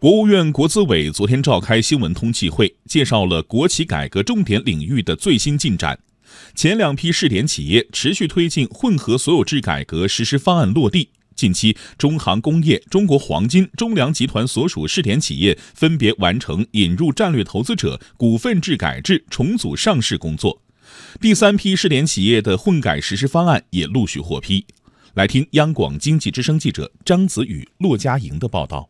[0.00, 5.98] 国务院国资委昨天召开新闻通气会，介绍了国企改革重点领域的最新进展。
[6.54, 11.10] 前两批试点企业持续推进混合所有制改革实施方案落地。
[11.36, 20.62] 近期，中航工业、中国黄金、中粮集团所属试点企业分别完成引入战略投资者股份制改制重组上市工作。
[21.20, 24.64] 第三批试点企业的混改实施方案也陆续获批。
[25.12, 28.89] 来听央广经济之声记者张子宇、骆佳莹的报道。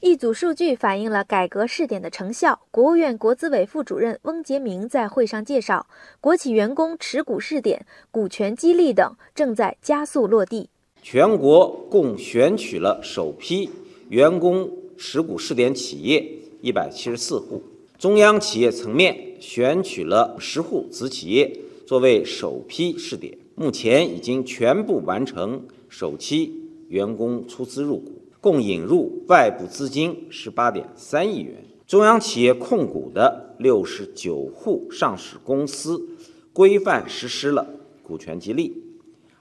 [0.00, 2.60] 一组数据反映了改革试点的成效。
[2.70, 5.88] 国务院国资委副主任翁杰明在会上介绍，
[6.20, 10.70] 国企员工持股试点、股权激励等正在加速落地。
[11.02, 13.68] 全国共选取了首批
[14.08, 16.24] 员工持股试点企业
[16.60, 17.60] 一百七十四户，
[17.98, 21.52] 中央企业层面选取了十户子企业
[21.84, 26.54] 作为首批试点，目前已经全部完成首期
[26.86, 28.17] 员工出资入股。
[28.40, 36.08] 共引入外部资金十八点三亿元，中央企业控股的六十九户上市公司
[36.52, 37.66] 规范实施了
[38.00, 38.80] 股权激励，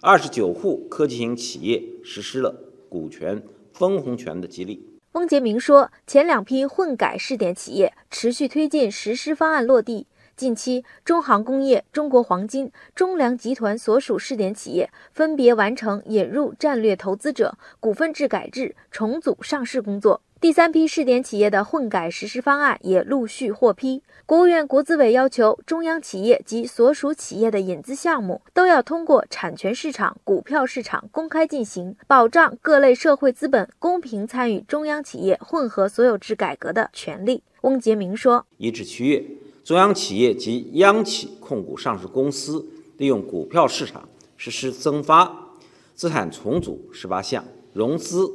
[0.02, 2.56] 二十九户科技型企业实施了
[2.89, 4.84] 股权分红权的激励。
[5.11, 10.08] 翁杰明说，前两批混改试点企业持续推进实施方案落地。
[10.38, 20.22] 近期，中航工业、中国黄金、中粮集团所属试点企业分别完成引入战略投资者股份制改制重组上市工作。
[20.40, 24.04] 第三批试点企业的混改实施方案也陆续获批。
[24.28, 37.42] 国务院国资委要求，中央企业及所属企业的引资项目都要通过产权市场、股票市场公开进行，保障各类社会资本公平参与中央企业混合所有制改革的权利。
[37.62, 39.24] 翁杰明说：“一至七月。”
[39.68, 42.66] 中央企业及央企控股上市公司
[42.96, 45.50] 利用股票市场实施增发、
[45.94, 48.32] 资产重组十八项，融资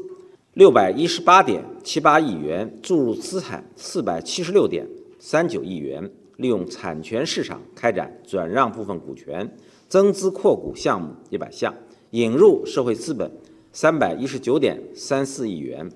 [0.53, 4.87] 六百一十八点七八亿元，注入资产四百七十六点
[5.19, 9.57] 三九亿元，利用产权市场开展转让部分股权、
[9.89, 11.75] 增资扩股项目一百项，
[12.11, 13.33] 引入社会资本
[13.73, 15.91] 三百一十九点三四亿元。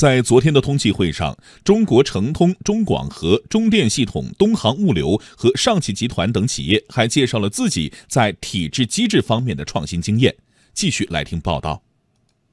[0.00, 10.34] 在昨天的通气会上，中国诚通、中广核、中电系统、东航物流和上汽集团等企业还介绍了自己在体制机制方面的创新经验。
[10.72, 11.82] 继续来听报道。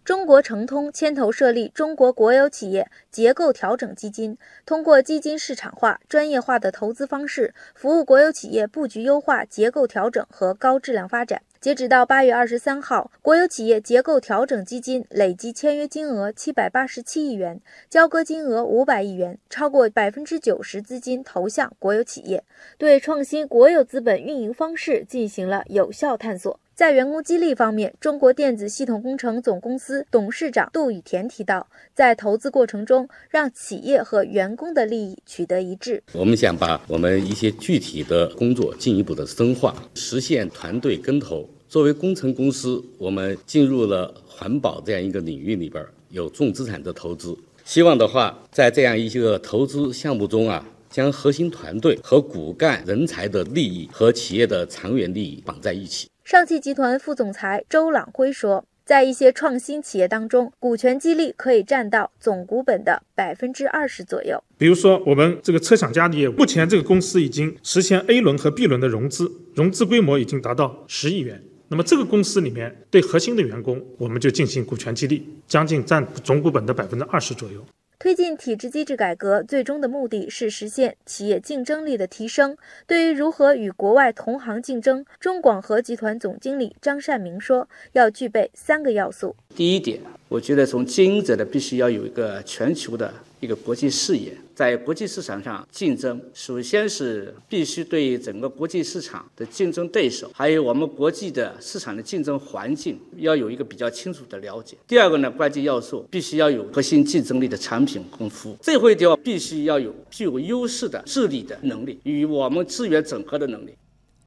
[0.04, 11.42] 中国诚通牵头设立中国国有企业结构调整基金，通过基金市场化、专业化的投资方式，服务国有企业布局优化、结构调整和高质量发展。
[11.68, 22.42] 截止到八月二十三号，国有企业结构调整基金累计签约金额七百八十七亿元，交割金额五百亿元，超过百分之九十资金投向国有企业，
[22.78, 26.58] 对创新国有资本运营方式进行了有效探索。
[26.74, 36.02] 在员工激励方面，中国电子系统工程总公司董事长杜宇田提到，在投资过程中，让企业和员工的利益取得一致。
[36.14, 41.46] 我们想把我们一些具体的工作进一步的深化，实现团队跟投。
[41.70, 47.38] 作为工程公司，我们进入了环保这样一个领域里边，有重资产的投资。
[47.66, 56.10] 希望的话，在这样一个投资项目中啊，将核心团队和骨干人才的利益和企业的长远利益绑在一起。
[56.24, 64.42] 上汽集团副总裁周朗辉说，在一些创新企业当中，股权激励可以占到总股本的百分之二十左右。
[64.58, 71.44] 比如说，我们这个车享家的业务，目前这个公司已经实现 A 轮和 B 轮的融资，融资规模已经达到十亿元。
[71.70, 77.66] 那么这个公司里面，对核心的员工，我们就进行股权激励，将近占总股本的百分之二十左右。
[78.00, 82.56] 推进体制机制改革，最终的目的是实现企业竞争力的提升。
[82.86, 89.36] 对于如何与国外同行竞争，中广核集团总经理张善明说，要具备三个要素。
[89.56, 90.00] 第一点，
[90.30, 94.36] 我觉得从经营者的必须要有一个全球的一个国际视野。
[94.56, 104.76] 在国际市场上竞争，首先是必须对整个国际市场的竞争对手，还有我们国际的市场的竞争环境，要有一个比较清楚的了解。
[104.88, 108.58] 第二个呢，关键要素必须要有核心竞争力的产品跟服务。
[108.62, 113.76] 最后一条，必须要有具有优势的治理的能力与我们资源整合的能力。